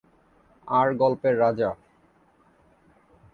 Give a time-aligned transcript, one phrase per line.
[0.67, 1.69] আর গল্পের রাজা।